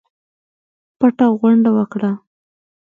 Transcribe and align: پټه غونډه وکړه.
پټه 0.99 1.25
غونډه 1.39 1.69
وکړه. 1.77 2.11